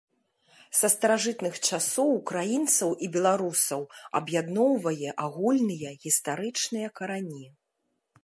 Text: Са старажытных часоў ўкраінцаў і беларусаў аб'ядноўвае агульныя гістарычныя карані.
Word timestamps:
Са 0.77 0.87
старажытных 0.93 1.55
часоў 1.67 2.07
ўкраінцаў 2.19 2.89
і 3.07 3.09
беларусаў 3.17 3.81
аб'ядноўвае 4.19 5.09
агульныя 5.27 5.89
гістарычныя 6.07 6.87
карані. 6.99 7.45